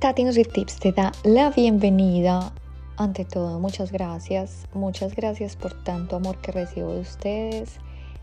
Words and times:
Tati 0.00 0.24
Tips 0.24 0.78
te 0.78 0.92
da 0.92 1.12
la 1.24 1.50
bienvenida. 1.50 2.54
Ante 2.96 3.26
todo, 3.26 3.60
muchas 3.60 3.92
gracias. 3.92 4.66
Muchas 4.72 5.14
gracias 5.14 5.56
por 5.56 5.74
tanto 5.84 6.16
amor 6.16 6.38
que 6.40 6.52
recibo 6.52 6.94
de 6.94 7.00
ustedes, 7.00 7.76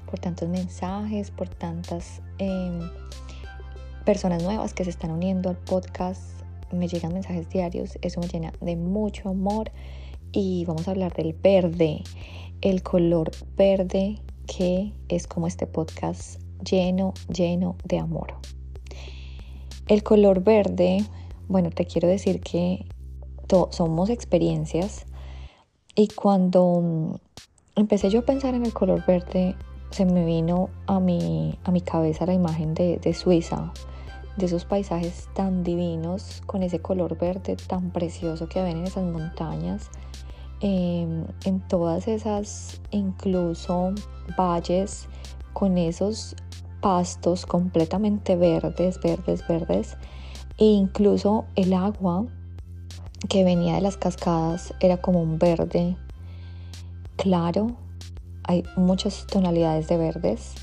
por 0.09 0.17
tantos 0.17 0.49
mensajes, 0.49 1.29
por 1.29 1.49
tantas 1.49 2.23
em, 2.39 2.79
personas 4.05 4.41
nuevas 4.41 4.73
que 4.73 4.85
se 4.85 4.89
están 4.89 5.11
uniendo 5.11 5.51
al 5.51 5.57
podcast. 5.57 6.41
Me 6.71 6.87
llegan 6.87 7.13
mensajes 7.13 7.47
diarios, 7.47 7.99
eso 8.01 8.21
me 8.21 8.27
llena 8.27 8.53
de 8.59 8.75
mucho 8.75 9.29
amor. 9.29 9.69
Y 10.31 10.65
vamos 10.65 10.87
a 10.87 10.91
hablar 10.91 11.13
del 11.13 11.33
verde, 11.33 12.01
el 12.61 12.81
color 12.81 13.29
verde 13.55 14.19
que 14.47 14.93
es 15.09 15.27
como 15.27 15.45
este 15.45 15.67
podcast 15.67 16.41
lleno, 16.67 17.13
lleno 17.31 17.75
de 17.83 17.99
amor. 17.99 18.33
El 19.87 20.01
color 20.01 20.43
verde, 20.43 21.05
bueno, 21.47 21.69
te 21.69 21.85
quiero 21.85 22.07
decir 22.07 22.41
que 22.41 22.85
somos 23.71 24.09
experiencias 24.09 25.05
y 25.95 26.09
cuando 26.09 26.81
mm, 26.81 27.15
empecé 27.75 28.09
yo 28.09 28.19
a 28.19 28.23
pensar 28.23 28.53
en 28.53 28.65
el 28.65 28.73
color 28.73 29.03
verde, 29.05 29.55
se 29.89 30.05
me 30.05 30.25
vino 30.25 30.69
a 30.85 30.99
mi, 30.99 31.57
a 31.63 31.71
mi 31.71 31.81
cabeza 31.81 32.25
la 32.25 32.33
imagen 32.33 32.73
de, 32.73 33.13
Suiza, 33.13 33.71
de 34.35 34.45
esos 34.45 34.65
paisajes 34.65 35.29
tan 35.33 35.63
divinos, 35.63 36.43
con 36.45 36.61
ese 36.61 36.79
color 36.79 37.17
verde 37.17 37.55
tan 37.55 37.91
precioso 37.91 38.47
que 38.47 38.61
ven 38.61 38.77
en 38.77 38.83
esas 38.83 39.05
montañas, 39.05 39.89
em, 40.59 41.25
en 41.45 41.59
todas 41.67 42.07
esas 42.07 42.81
incluso 42.91 43.93
valles, 44.37 45.07
con 45.53 45.77
esos 45.77 46.35
pastos 46.81 47.45
completamente 47.45 48.35
verdes, 48.35 48.99
verdes, 49.01 49.47
verdes. 49.47 49.97
E 50.57 50.65
incluso 50.65 51.45
el 51.55 51.73
agua 51.73 52.25
que 53.29 53.43
venía 53.43 53.75
de 53.75 53.81
las 53.81 53.95
cascadas 53.95 54.73
era 54.79 54.97
como 54.97 55.21
un 55.21 55.37
verde 55.37 55.95
claro. 57.15 57.75
Hay 58.43 58.63
muchas 58.75 59.27
tonalidades 59.27 59.87
de 59.87 59.97
verdes, 59.97 60.55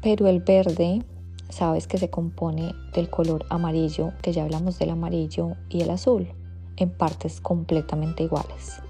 pero 0.00 0.28
el 0.28 0.40
verde, 0.40 1.02
sabes 1.48 1.88
que 1.88 1.98
se 1.98 2.08
compone 2.08 2.72
del 2.94 3.10
color 3.10 3.44
amarillo, 3.48 4.12
que 4.22 4.32
ya 4.32 4.44
hablamos 4.44 4.78
del 4.78 4.90
amarillo 4.90 5.56
y 5.68 5.80
el 5.80 5.90
azul, 5.90 6.28
en 6.76 6.90
partes 6.90 7.40
completamente 7.40 8.22
iguales. 8.22 8.80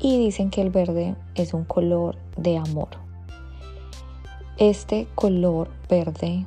Y 0.00 0.18
dicen 0.18 0.50
que 0.50 0.60
el 0.60 0.70
verde 0.70 1.16
es 1.34 1.54
un 1.54 1.64
color 1.64 2.18
de 2.36 2.58
amor. 2.58 2.88
Este 4.58 5.06
color 5.14 5.70
verde 5.88 6.44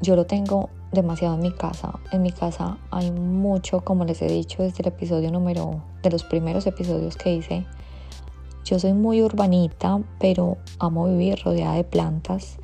yo 0.00 0.16
lo 0.16 0.26
tengo 0.26 0.70
demasiado 0.92 1.34
en 1.34 1.42
mi 1.42 1.52
casa. 1.52 1.98
En 2.12 2.22
mi 2.22 2.32
casa 2.32 2.78
hay 2.90 3.10
mucho, 3.10 3.80
como 3.80 4.04
les 4.04 4.22
he 4.22 4.28
dicho 4.28 4.62
desde 4.62 4.82
el 4.82 4.88
episodio 4.88 5.30
número, 5.30 5.82
de 6.02 6.10
los 6.10 6.24
primeros 6.24 6.66
episodios 6.66 7.16
que 7.16 7.34
hice. 7.34 7.66
Yo 8.64 8.78
soy 8.78 8.92
muy 8.92 9.22
urbanita, 9.22 10.00
pero 10.18 10.58
amo 10.78 11.06
vivir 11.06 11.40
rodeada 11.44 11.74
de 11.74 11.84
plantas. 11.84 12.58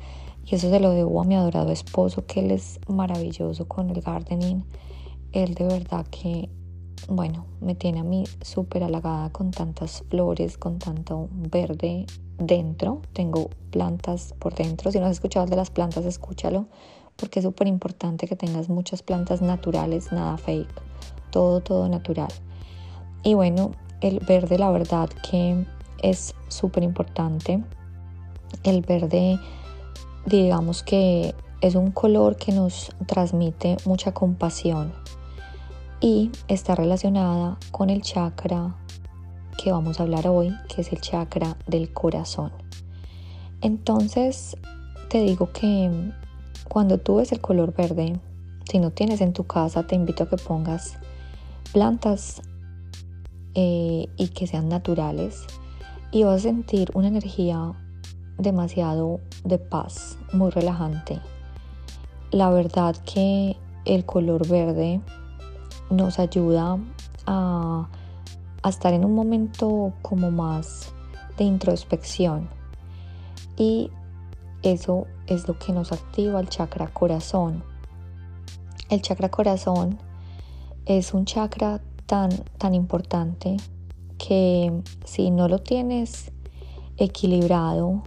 Y 0.45 0.55
eso 0.55 0.69
se 0.69 0.79
lo 0.79 0.91
debo 0.91 1.21
a 1.21 1.25
mi 1.25 1.35
adorado 1.35 1.71
esposo, 1.71 2.25
que 2.25 2.41
él 2.41 2.51
es 2.51 2.79
maravilloso 2.87 3.67
con 3.67 3.89
el 3.89 4.01
gardening. 4.01 4.63
Él 5.31 5.55
de 5.55 5.65
verdad 5.65 6.05
que, 6.07 6.49
bueno, 7.09 7.45
me 7.59 7.73
tiene 7.73 7.99
a 7.99 8.03
mí 8.03 8.25
súper 8.41 8.83
halagada 8.83 9.31
con 9.31 9.51
tantas 9.51 10.03
flores, 10.09 10.57
con 10.57 10.77
tanto 10.77 11.29
verde 11.31 12.05
dentro, 12.37 13.01
tengo 13.13 13.49
plantas 13.71 14.35
por 14.37 14.53
dentro. 14.53 14.91
Si 14.91 14.99
no 14.99 15.05
has 15.05 15.13
escuchado 15.13 15.45
de 15.47 15.55
las 15.55 15.71
plantas, 15.71 16.05
escúchalo, 16.05 16.67
porque 17.15 17.39
es 17.39 17.45
súper 17.45 17.67
importante 17.67 18.27
que 18.27 18.35
tengas 18.35 18.69
muchas 18.69 19.01
plantas 19.01 19.41
naturales, 19.41 20.11
nada 20.11 20.37
fake, 20.37 20.69
todo, 21.31 21.61
todo 21.61 21.87
natural. 21.89 22.31
Y 23.23 23.33
bueno, 23.33 23.71
el 24.01 24.19
verde, 24.19 24.57
la 24.57 24.71
verdad 24.71 25.09
que 25.29 25.65
es 26.01 26.35
súper 26.47 26.83
importante. 26.83 27.63
El 28.63 28.81
verde, 28.81 29.39
digamos 30.25 30.83
que 30.83 31.33
es 31.61 31.75
un 31.75 31.91
color 31.91 32.35
que 32.35 32.51
nos 32.51 32.91
transmite 33.07 33.77
mucha 33.85 34.13
compasión 34.13 34.93
y 35.99 36.31
está 36.47 36.75
relacionada 36.75 37.57
con 37.71 37.89
el 37.89 38.01
chakra 38.01 38.75
que 39.57 39.71
vamos 39.71 39.99
a 39.99 40.03
hablar 40.03 40.27
hoy, 40.27 40.55
que 40.67 40.81
es 40.81 40.91
el 40.91 41.01
chakra 41.01 41.57
del 41.65 41.91
corazón. 41.91 42.51
Entonces, 43.61 44.57
te 45.09 45.21
digo 45.21 45.51
que 45.51 45.89
cuando 46.67 46.97
tú 46.97 47.15
ves 47.15 47.31
el 47.31 47.41
color 47.41 47.73
verde, 47.73 48.19
si 48.69 48.79
no 48.79 48.91
tienes 48.91 49.21
en 49.21 49.33
tu 49.33 49.45
casa, 49.45 49.87
te 49.87 49.95
invito 49.95 50.23
a 50.23 50.29
que 50.29 50.37
pongas 50.37 50.97
plantas 51.73 52.41
eh, 53.53 54.07
y 54.17 54.27
que 54.29 54.47
sean 54.47 54.69
naturales 54.69 55.45
y 56.11 56.23
vas 56.23 56.41
a 56.41 56.43
sentir 56.43 56.91
una 56.93 57.07
energía 57.07 57.73
demasiado 58.37 59.19
de 59.43 59.57
paz, 59.57 60.17
muy 60.33 60.49
relajante. 60.51 61.19
La 62.31 62.49
verdad 62.49 62.95
que 63.05 63.55
el 63.85 64.05
color 64.05 64.47
verde 64.47 65.01
nos 65.89 66.19
ayuda 66.19 66.77
a 67.27 67.87
a 68.65 68.69
estar 68.69 68.95
en 68.95 69.05
un 69.05 69.13
momento 69.13 69.93
como 70.01 70.31
más 70.31 70.91
de 71.37 71.43
introspección. 71.43 72.49
Y 73.57 73.91
eso 74.65 75.07
es 75.27 75.47
lo 75.47 75.57
que 75.57 75.71
nos 75.73 75.91
activa 75.91 76.39
el 76.39 76.49
chakra 76.49 76.87
corazón. 76.87 77.63
El 78.89 79.01
chakra 79.01 79.29
corazón 79.29 79.97
es 80.85 81.13
un 81.13 81.25
chakra 81.25 81.81
tan, 82.05 82.29
tan 82.57 82.73
importante 82.73 83.57
que 84.17 84.71
si 85.03 85.31
no 85.31 85.47
lo 85.47 85.59
tienes 85.59 86.31
equilibrado, 86.97 88.03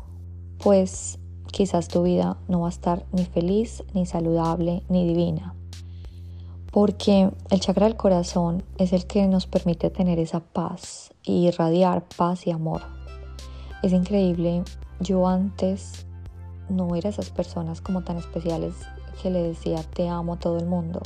pues 0.62 1.18
quizás 1.50 1.88
tu 1.88 2.02
vida 2.02 2.38
no 2.48 2.60
va 2.60 2.66
a 2.66 2.70
estar 2.70 3.04
ni 3.12 3.24
feliz, 3.24 3.82
ni 3.94 4.06
saludable, 4.06 4.82
ni 4.88 5.06
divina 5.06 5.54
porque 6.70 7.30
el 7.50 7.60
chakra 7.60 7.86
del 7.86 7.96
corazón 7.96 8.62
es 8.76 8.92
el 8.92 9.06
que 9.06 9.26
nos 9.26 9.46
permite 9.46 9.90
tener 9.90 10.18
esa 10.18 10.40
paz 10.40 11.14
y 11.22 11.48
irradiar 11.48 12.04
paz 12.16 12.46
y 12.46 12.50
amor. 12.50 12.82
Es 13.82 13.92
increíble, 13.92 14.62
yo 15.00 15.26
antes 15.26 16.06
no 16.68 16.94
era 16.94 17.10
esas 17.10 17.30
personas 17.30 17.80
como 17.80 18.02
tan 18.02 18.16
especiales 18.16 18.74
que 19.22 19.30
le 19.30 19.42
decía 19.42 19.82
te 19.94 20.08
amo 20.08 20.34
a 20.34 20.38
todo 20.38 20.58
el 20.58 20.66
mundo. 20.66 21.00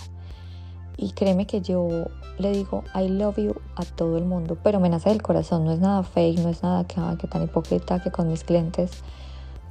Y 0.97 1.13
créeme 1.13 1.47
que 1.47 1.61
yo 1.61 2.07
le 2.39 2.53
digo 2.53 2.85
I 2.95 3.09
love 3.09 3.37
you 3.39 3.55
a 3.77 3.85
todo 3.85 4.19
el 4.19 4.25
mundo, 4.25 4.59
pero 4.63 4.81
me 4.81 4.89
nace 4.89 5.09
del 5.09 5.23
corazón, 5.23 5.65
no 5.65 5.73
es 5.73 5.81
nada 5.81 6.03
fake, 6.03 6.41
no 6.41 6.49
es 6.49 6.63
nada 6.63 6.85
que, 6.85 7.01
que 7.19 7.27
tan 7.27 7.43
hipócrita 7.43 8.03
que 8.03 8.11
con 8.11 8.29
mis 8.29 8.45
clientes. 8.45 8.91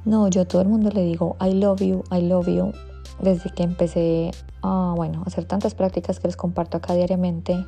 No, 0.04 0.28
yo 0.28 0.42
a 0.42 0.44
todo 0.44 0.62
el 0.62 0.68
mundo 0.68 0.90
le 0.90 1.02
digo 1.02 1.36
I 1.40 1.54
love 1.54 1.80
you, 1.80 2.02
I 2.10 2.22
love 2.22 2.48
you 2.48 2.72
desde 3.20 3.50
que 3.50 3.62
empecé 3.62 4.32
a 4.62 4.92
bueno, 4.96 5.22
hacer 5.26 5.44
tantas 5.44 5.74
prácticas 5.74 6.20
que 6.20 6.28
les 6.28 6.36
comparto 6.36 6.76
acá 6.76 6.94
diariamente, 6.94 7.64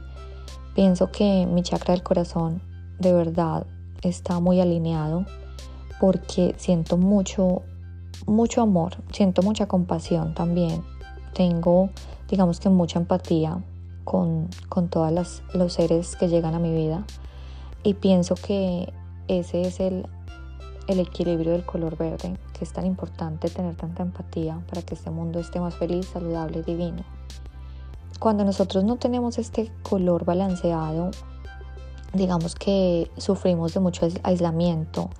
pienso 0.74 1.10
que 1.10 1.46
mi 1.46 1.62
chakra 1.62 1.94
del 1.94 2.02
corazón 2.02 2.60
de 2.98 3.12
verdad 3.12 3.66
está 4.02 4.40
muy 4.40 4.60
alineado 4.60 5.24
porque 6.00 6.54
siento 6.58 6.96
mucho, 6.96 7.62
mucho 8.26 8.62
amor, 8.62 8.96
siento 9.12 9.42
mucha 9.42 9.66
compasión 9.66 10.34
también. 10.34 10.82
Tengo, 11.32 11.90
digamos 12.28 12.60
que 12.60 12.68
mucha 12.68 12.98
empatía 12.98 13.62
con, 14.04 14.48
con 14.68 14.88
todos 14.88 15.42
los 15.54 15.72
seres 15.72 16.16
que 16.16 16.28
llegan 16.28 16.54
a 16.54 16.58
mi 16.58 16.72
vida 16.72 17.04
y 17.82 17.94
pienso 17.94 18.34
que 18.34 18.92
ese 19.28 19.62
es 19.62 19.80
el, 19.80 20.06
el 20.88 21.00
equilibrio 21.00 21.52
del 21.52 21.64
color 21.64 21.96
verde, 21.96 22.36
que 22.52 22.64
es 22.64 22.72
tan 22.72 22.86
importante 22.86 23.48
tener 23.48 23.74
tanta 23.76 24.02
empatía 24.02 24.60
para 24.68 24.82
que 24.82 24.94
este 24.94 25.10
mundo 25.10 25.40
esté 25.40 25.60
más 25.60 25.74
feliz, 25.74 26.06
saludable 26.06 26.60
y 26.60 26.62
divino. 26.62 27.04
Cuando 28.18 28.44
nosotros 28.44 28.84
no 28.84 28.96
tenemos 28.96 29.38
este 29.38 29.70
color 29.82 30.24
balanceado, 30.24 31.10
digamos 32.12 32.54
que 32.54 33.10
sufrimos 33.16 33.74
de 33.74 33.80
mucho 33.80 34.08
aislamiento, 34.22 35.10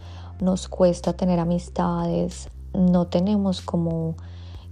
nos 0.40 0.68
cuesta 0.68 1.12
tener 1.12 1.38
amistades, 1.38 2.48
no 2.74 3.06
tenemos 3.06 3.60
como, 3.60 4.16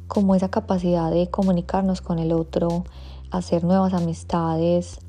como 0.09 0.35
esa 0.35 0.51
capacidad 0.51 1.11
de 1.11 1.31
comunicarnos 1.31 2.01
con 2.01 2.19
el 2.19 2.33
otro, 2.33 2.85
hacer 3.31 3.65
nuevas 3.65 3.95
amistades, 3.95 5.01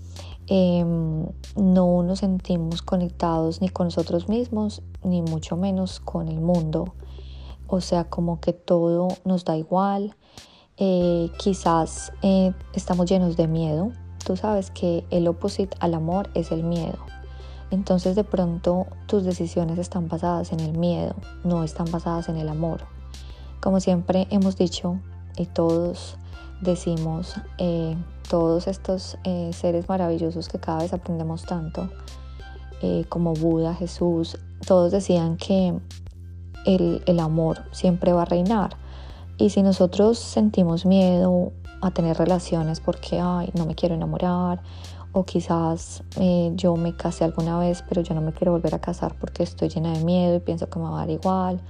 Em, 0.48 1.26
no 1.56 2.04
nos 2.04 2.20
sentimos 2.20 2.82
conectados 2.82 3.62
ni 3.62 3.70
con 3.70 3.88
nosotros 3.88 4.28
mismos, 4.28 4.82
ni 5.04 5.22
mucho 5.22 5.56
menos 5.56 6.00
con 6.00 6.28
el 6.28 6.42
mundo. 6.42 6.94
O 7.68 7.80
sea, 7.80 8.10
como 8.10 8.40
que 8.40 8.52
todo 8.52 9.08
nos 9.24 9.46
da 9.46 9.56
igual. 9.56 10.16
Eh, 10.78 11.30
quizás 11.38 12.12
eh, 12.24 12.52
estamos 12.74 13.10
llenos 13.10 13.38
de 13.38 13.48
miedo. 13.48 13.92
Tú 14.26 14.36
sabes 14.36 14.70
que 14.70 15.06
el 15.12 15.28
opposite 15.28 15.78
al 15.80 15.94
amor 15.94 16.30
es 16.34 16.52
el 16.52 16.64
miedo. 16.64 16.98
Entonces 17.74 18.16
de 18.16 18.24
pronto 18.24 18.86
tus 19.08 19.24
decisiones 19.24 19.80
están 19.80 20.08
basadas 20.08 20.52
en 20.52 20.60
el 20.60 20.78
miedo, 20.78 21.16
no 21.44 21.64
están 21.64 21.90
basadas 21.90 22.30
en 22.30 22.38
el 22.38 22.48
amor. 22.48 22.82
Como 23.62 23.80
siempre 23.80 24.28
hemos 24.30 24.58
dicho 24.58 25.00
y 25.38 25.48
todos 25.48 26.20
decimos, 26.62 27.34
eh, 27.58 27.98
todos 28.30 28.68
estos 28.68 29.18
eh, 29.24 29.50
seres 29.54 29.90
maravillosos 29.90 30.50
que 30.50 30.60
cada 30.60 30.84
vez 30.84 30.94
aprendemos 30.94 31.48
tanto, 31.48 31.90
eh, 32.84 33.06
como 33.10 33.34
Buda, 33.34 33.74
Jesús, 33.74 34.38
todos 34.68 34.92
decían 34.92 35.38
que 35.38 35.74
el, 36.68 37.02
el 37.08 37.20
amor 37.20 37.64
siempre 37.72 38.14
va 38.14 38.22
a 38.22 38.26
reinar. 38.26 38.78
Y 39.40 39.50
si 39.50 39.64
nosotros 39.64 40.20
sentimos 40.20 40.86
miedo 40.86 41.52
a 41.84 41.92
tener 41.92 42.18
relaciones 42.18 42.80
porque, 42.80 43.20
ay, 43.20 43.52
no 43.56 43.66
me 43.66 43.76
quiero 43.76 43.96
enamorar, 43.96 44.62
o 45.14 45.26
quizás 45.26 46.04
eh, 46.20 46.52
yo 46.56 46.76
me 46.76 46.96
casé 46.96 47.24
alguna 47.24 47.60
vez, 47.60 47.84
pero 47.88 48.02
yo 48.02 48.16
no 48.16 48.22
me 48.22 48.34
quiero 48.34 48.52
volver 48.52 48.74
a 48.76 48.80
casar 48.80 49.16
porque 49.20 49.44
estoy 49.44 49.70
llena 49.70 49.94
de 49.94 50.04
miedo 50.04 50.36
y 50.36 50.40
pienso 50.40 50.70
que 50.70 50.80
me 50.80 50.86
va 50.86 50.98
a 50.98 51.06
dar 51.06 51.12
igual, 51.12 51.62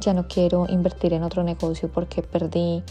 ya 0.00 0.14
no 0.14 0.28
quiero 0.28 0.66
invertir 0.68 1.12
en 1.12 1.24
otro 1.24 1.42
negocio 1.42 1.90
porque 1.90 2.22
perdí 2.22 2.82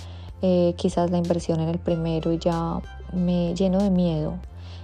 eh, 0.41 0.73
quizás 0.77 1.09
la 1.09 1.17
inversión 1.17 1.61
en 1.61 1.69
el 1.69 1.79
primero 1.79 2.33
y 2.33 2.37
ya 2.37 2.81
me 3.13 3.55
lleno 3.55 3.81
de 3.81 3.89
miedo. 3.89 4.35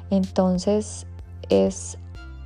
Entonces 0.10 1.06
es 1.50 1.98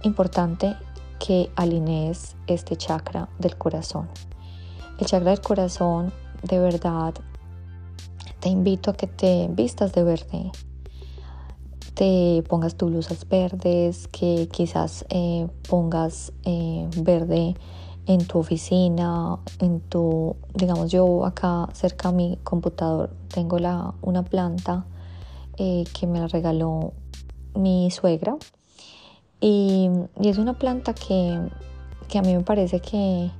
importante 0.01 0.75
que 1.19 1.51
alinees 1.56 2.36
este 2.48 2.75
chakra 2.75 3.30
del 3.38 3.56
corazón. 3.56 4.10
El 5.00 5.06
chakra 5.06 5.30
del 5.30 5.42
corazón, 5.42 6.12
de 6.42 6.60
verdad, 6.60 7.13
te 8.44 8.50
invito 8.50 8.92
a 8.92 8.94
que 8.94 9.07
te 9.07 9.48
vistas 9.50 9.94
de 9.94 10.04
verde, 10.04 10.51
te 11.94 12.44
pongas 12.50 12.75
tus 12.75 12.92
blusas 12.92 13.25
verdes, 13.30 14.10
que 14.10 14.50
quizás 14.51 15.06
eh, 15.07 15.48
pongas 15.69 16.34
eh, 16.44 16.90
verde 16.98 17.56
en 18.06 18.28
tu 18.28 18.40
oficina, 18.40 19.40
en 19.60 19.80
tu, 19.80 20.36
digamos 20.56 20.92
yo 20.92 21.25
acá 21.25 21.69
cerca 21.72 22.10
a 22.10 22.12
mi 22.12 22.38
computador 22.44 23.12
tengo 23.34 23.60
la, 23.60 23.94
una 24.01 24.24
planta 24.24 24.88
eh, 25.56 25.86
que 25.98 26.06
me 26.06 26.19
la 26.19 26.28
regaló 26.28 26.92
mi 27.56 27.92
suegra. 27.92 28.36
Y, 29.39 29.89
es 30.19 30.38
una 30.38 30.60
planta 30.60 30.94
que, 30.94 31.39
a 32.13 32.22
mí 32.22 32.36
me 32.36 32.44
parece 32.44 32.81
que, 32.81 33.31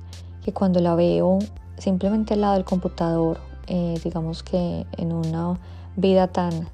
cuando 0.54 0.80
la 0.80 0.94
veo 0.94 1.40
simplemente 1.76 2.32
al 2.32 2.40
lado 2.40 2.54
del 2.54 2.64
computador, 2.64 3.38
eh, 3.66 3.98
digamos 4.02 4.42
que 4.42 4.86
en 4.96 5.12
una 5.12 5.58
vida 5.96 6.28
tan 6.28 6.68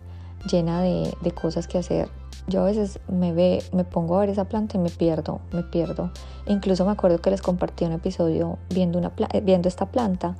llena 0.50 0.82
de, 0.82 1.32
cosas 1.34 1.68
que 1.68 1.78
hacer, 1.78 2.08
yo 2.46 2.62
a 2.62 2.64
veces 2.64 2.98
me, 3.08 3.32
ve, 3.32 3.62
me 3.72 3.84
pongo 3.84 4.16
a 4.16 4.20
ver 4.20 4.30
esa 4.30 4.46
planta 4.46 4.76
y 4.76 4.80
me 4.80 4.90
pierdo, 4.90 5.40
me 5.52 5.62
pierdo. 5.62 6.10
Incluso 6.46 6.84
me 6.84 6.92
acuerdo 6.92 7.18
que 7.20 7.30
les 7.30 7.42
compartí 7.42 7.84
un 7.84 7.92
episodio 7.92 8.58
viendo, 8.70 8.98
una, 8.98 9.12
eh, 9.32 9.40
viendo 9.40 9.68
esta 9.68 9.86
planta 9.86 10.36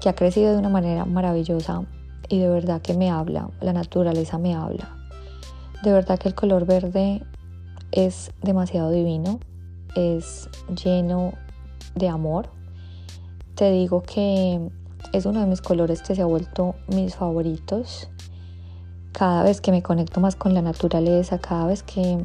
que 0.00 0.08
ha 0.08 0.14
crecido 0.14 0.52
de 0.52 0.58
una 0.58 0.68
manera 0.68 1.04
maravillosa 1.04 1.84
y 2.28 2.38
de 2.38 2.48
verdad 2.48 2.82
que 2.82 2.94
me 2.94 3.10
habla, 3.10 3.50
la 3.60 3.72
naturaleza 3.72 4.38
me 4.38 4.54
habla. 4.54 4.96
De 5.82 5.92
verdad 5.92 6.18
que 6.18 6.28
el 6.28 6.34
color 6.34 6.66
verde 6.66 7.22
es 7.92 8.32
demasiado 8.42 8.90
divino, 8.90 9.40
es 9.94 10.48
lleno 10.84 11.32
de 11.94 12.08
amor. 12.08 12.50
Te 13.54 13.70
digo 13.70 14.02
que 14.02 14.70
es 15.12 15.26
uno 15.26 15.40
de 15.40 15.46
mis 15.46 15.60
colores 15.60 16.02
que 16.02 16.14
se 16.14 16.22
ha 16.22 16.26
vuelto 16.26 16.74
mis 16.88 17.14
favoritos. 17.14 18.08
Cada 19.12 19.42
vez 19.42 19.60
que 19.60 19.72
me 19.72 19.82
conecto 19.82 20.20
más 20.20 20.36
con 20.36 20.54
la 20.54 20.62
naturaleza, 20.62 21.38
cada 21.38 21.66
vez 21.66 21.82
que, 21.82 22.18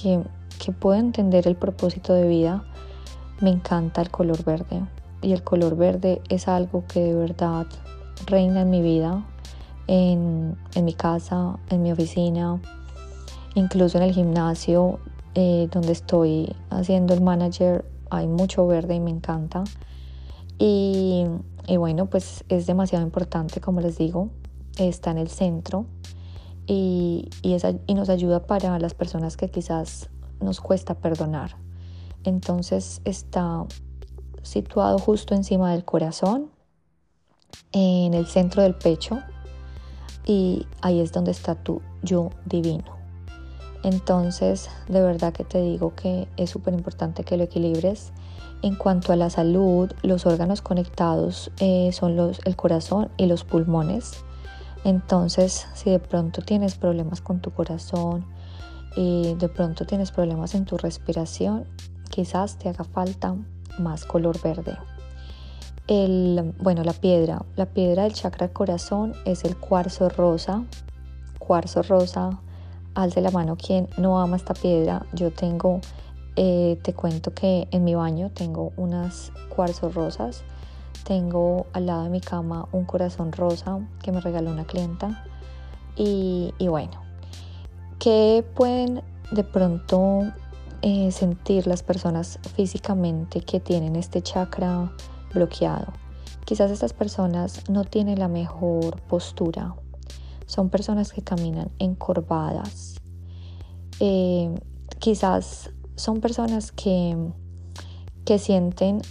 que, 0.00 0.72
puedo 0.72 0.98
entender 0.98 1.46
el 1.48 1.56
propósito 1.56 2.12
de 2.12 2.28
vida, 2.28 2.64
me 3.40 3.50
encanta 3.50 4.02
el 4.02 4.10
color 4.10 4.44
verde. 4.44 4.82
Y 5.22 5.32
el 5.32 5.42
color 5.42 5.76
verde 5.76 6.20
es 6.28 6.48
algo 6.48 6.84
que 6.86 7.00
de 7.00 7.14
verdad 7.14 7.66
reina 8.26 8.62
en 8.62 8.70
mi 8.70 8.82
vida, 8.82 9.24
en, 9.86 10.56
en 10.74 10.84
mi 10.84 10.92
casa, 10.92 11.58
en 11.70 11.82
mi 11.82 11.92
oficina, 11.92 12.60
Incluso 13.56 13.96
en 13.96 14.04
el 14.04 14.12
gimnasio 14.12 15.00
eh, 15.34 15.66
donde 15.72 15.92
estoy 15.92 16.54
haciendo 16.68 17.14
el 17.14 17.22
manager 17.22 17.86
hay 18.10 18.26
mucho 18.26 18.66
verde 18.66 18.94
y 18.94 19.00
me 19.00 19.10
encanta. 19.10 19.64
Y, 20.58 21.26
bueno, 21.76 22.06
pues 22.06 22.44
es 22.48 22.66
demasiado 22.66 23.04
importante, 23.04 23.60
como 23.60 23.80
les 23.80 23.98
digo, 23.98 24.30
está 24.78 25.10
en 25.10 25.18
el 25.18 25.28
centro 25.28 25.86
y, 26.66 27.28
y 27.42 27.94
nos 27.94 28.08
ayuda 28.08 28.46
para 28.46 28.78
las 28.78 28.94
personas 28.94 29.36
que 29.36 29.50
quizás 29.50 30.08
nos 30.40 30.60
cuesta 30.60 30.94
perdonar. 30.94 31.56
Entonces 32.24 33.00
está 33.04 33.66
situado 34.42 34.98
justo 34.98 35.34
encima 35.34 35.72
del 35.72 35.84
corazón, 35.84 36.50
en 37.72 38.14
el 38.14 38.26
centro 38.26 38.62
del 38.62 38.74
pecho, 38.74 39.18
y 40.24 40.66
ahí 40.82 41.00
es 41.00 41.12
donde 41.12 41.30
está 41.30 41.54
tu 41.54 41.82
yo 42.02 42.30
divino. 42.44 42.95
Entonces, 43.82 44.68
de 44.88 45.02
verdad 45.02 45.32
que 45.32 45.44
te 45.44 45.60
digo 45.60 45.94
que 45.94 46.28
es 46.36 46.50
súper 46.50 46.74
importante 46.74 47.24
que 47.24 47.36
lo 47.36 47.44
equilibres. 47.44 48.12
En 48.62 48.74
cuanto 48.74 49.12
a 49.12 49.16
la 49.16 49.30
salud, 49.30 49.92
los 50.02 50.26
órganos 50.26 50.62
conectados 50.62 51.50
eh, 51.60 51.90
son 51.92 52.18
el 52.18 52.56
corazón 52.56 53.10
y 53.16 53.26
los 53.26 53.44
pulmones. 53.44 54.24
Entonces, 54.84 55.66
si 55.74 55.90
de 55.90 55.98
pronto 55.98 56.42
tienes 56.42 56.76
problemas 56.76 57.20
con 57.20 57.40
tu 57.40 57.50
corazón 57.50 58.24
y 58.96 59.34
de 59.34 59.48
pronto 59.48 59.84
tienes 59.84 60.10
problemas 60.10 60.54
en 60.54 60.64
tu 60.64 60.78
respiración, 60.78 61.64
quizás 62.10 62.56
te 62.56 62.68
haga 62.68 62.84
falta 62.84 63.36
más 63.78 64.04
color 64.04 64.40
verde. 64.40 64.76
El, 65.86 66.54
bueno, 66.58 66.82
la 66.82 66.94
piedra, 66.94 67.44
la 67.54 67.66
piedra 67.66 68.04
del 68.04 68.12
chakra 68.12 68.48
corazón 68.48 69.12
es 69.24 69.44
el 69.44 69.56
cuarzo 69.56 70.08
rosa. 70.08 70.64
Cuarzo 71.38 71.82
rosa 71.82 72.40
alce 72.96 73.20
la 73.20 73.30
mano 73.30 73.56
quien 73.56 73.88
no 73.98 74.18
ama 74.18 74.36
esta 74.36 74.54
piedra. 74.54 75.06
Yo 75.12 75.30
tengo, 75.30 75.80
eh, 76.34 76.78
te 76.82 76.94
cuento 76.94 77.32
que 77.32 77.68
en 77.70 77.84
mi 77.84 77.94
baño 77.94 78.30
tengo 78.30 78.72
unas 78.76 79.32
cuarzos 79.54 79.94
rosas. 79.94 80.42
Tengo 81.04 81.66
al 81.72 81.86
lado 81.86 82.04
de 82.04 82.10
mi 82.10 82.20
cama 82.20 82.66
un 82.72 82.84
corazón 82.84 83.30
rosa 83.30 83.78
que 84.02 84.10
me 84.10 84.20
regaló 84.20 84.50
una 84.50 84.64
clienta. 84.64 85.24
Y, 85.94 86.52
bueno, 86.58 87.00
¿qué 87.98 88.44
pueden 88.54 89.02
de 89.30 89.44
pronto 89.44 90.24
eh, 90.82 91.10
sentir 91.10 91.66
las 91.66 91.82
personas 91.82 92.38
físicamente 92.54 93.40
que 93.40 93.60
tienen 93.60 93.94
este 93.94 94.20
chakra 94.20 94.92
bloqueado? 95.32 95.92
Quizás 96.44 96.70
estas 96.70 96.92
personas 96.92 97.68
no 97.70 97.84
tienen 97.84 98.18
la 98.18 98.28
mejor 98.28 99.00
postura 99.02 99.74
son 100.46 100.70
personas 100.70 101.12
que 101.12 101.22
caminan 101.22 101.70
encorvadas. 101.78 102.96
Eh, 104.00 104.54
quizás 104.98 105.70
son 105.96 106.20
personas 106.20 106.72
que, 106.72 107.16
que 108.24 108.38
sienten 108.38 109.02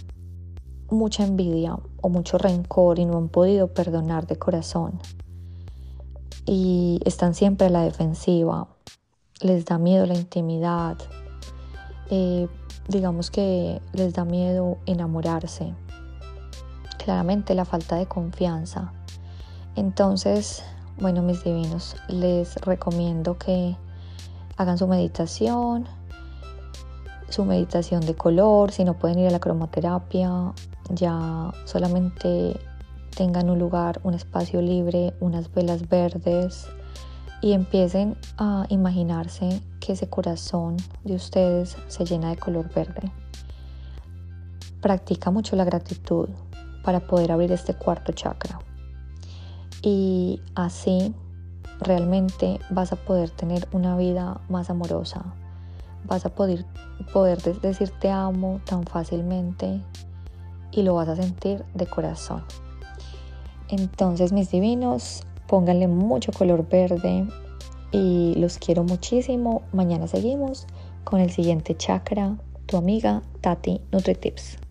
mucha 0.90 1.24
envidia 1.24 1.78
o 2.00 2.08
mucho 2.08 2.38
rencor 2.38 2.98
y 2.98 3.04
no 3.04 3.18
han 3.18 3.28
podido 3.28 3.72
perdonar 3.72 4.26
de 4.26 4.36
corazón. 4.36 4.98
Y 6.46 7.00
están 7.04 7.34
siempre 7.34 7.66
a 7.66 7.70
la 7.70 7.82
defensiva. 7.82 8.68
Les 9.40 9.64
da 9.64 9.78
miedo 9.78 10.06
la 10.06 10.14
intimidad. 10.14 10.96
Eh, 12.10 12.48
digamos 12.88 13.30
que 13.30 13.82
les 13.92 14.14
da 14.14 14.24
miedo 14.24 14.78
enamorarse. 14.86 15.74
Claramente 16.98 17.54
la 17.54 17.64
falta 17.64 17.96
de 17.96 18.06
confianza. 18.06 18.92
Entonces 19.74 20.62
bueno, 20.98 21.22
mis 21.22 21.44
divinos, 21.44 21.96
les 22.08 22.56
recomiendo 22.56 23.36
que 23.36 23.76
hagan 24.56 24.78
su 24.78 24.86
meditación, 24.86 25.86
su 27.28 27.44
meditación 27.44 28.00
de 28.00 28.14
color, 28.14 28.72
si 28.72 28.84
no 28.84 28.94
pueden 28.94 29.18
ir 29.18 29.28
a 29.28 29.30
la 29.30 29.38
cromoterapia, 29.38 30.52
ya 30.88 31.52
solamente 31.66 32.58
tengan 33.14 33.50
un 33.50 33.58
lugar, 33.58 34.00
un 34.04 34.14
espacio 34.14 34.62
libre, 34.62 35.12
unas 35.20 35.52
velas 35.52 35.88
verdes 35.88 36.66
y 37.42 37.52
empiecen 37.52 38.16
a 38.38 38.64
imaginarse 38.70 39.60
que 39.80 39.92
ese 39.92 40.08
corazón 40.08 40.76
de 41.04 41.14
ustedes 41.14 41.76
se 41.88 42.06
llena 42.06 42.30
de 42.30 42.36
color 42.38 42.72
verde. 42.72 43.12
Practica 44.80 45.30
mucho 45.30 45.56
la 45.56 45.64
gratitud 45.64 46.30
para 46.82 47.00
poder 47.00 47.32
abrir 47.32 47.52
este 47.52 47.74
cuarto 47.74 48.12
chakra 48.12 48.60
y 49.82 50.40
así 50.54 51.14
realmente 51.80 52.58
vas 52.70 52.92
a 52.92 52.96
poder 52.96 53.30
tener 53.30 53.68
una 53.72 53.96
vida 53.96 54.40
más 54.48 54.70
amorosa, 54.70 55.24
vas 56.06 56.24
a 56.26 56.30
poder, 56.30 56.64
poder 57.12 57.42
decir 57.42 57.90
te 58.00 58.10
amo 58.10 58.60
tan 58.64 58.84
fácilmente 58.84 59.80
y 60.72 60.82
lo 60.82 60.94
vas 60.94 61.08
a 61.08 61.16
sentir 61.16 61.64
de 61.74 61.86
corazón. 61.86 62.44
Entonces 63.68 64.32
mis 64.32 64.50
divinos, 64.50 65.26
pónganle 65.46 65.88
mucho 65.88 66.32
color 66.32 66.68
verde 66.68 67.26
y 67.92 68.34
los 68.36 68.58
quiero 68.58 68.84
muchísimo. 68.84 69.62
Mañana 69.72 70.06
seguimos 70.06 70.66
con 71.04 71.20
el 71.20 71.30
siguiente 71.30 71.76
chakra, 71.76 72.36
tu 72.66 72.76
amiga 72.76 73.22
Tati 73.40 73.80
NutriTips. 73.92 74.65